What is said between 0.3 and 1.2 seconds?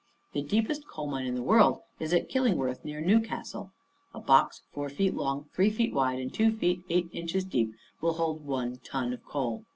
The deepest coal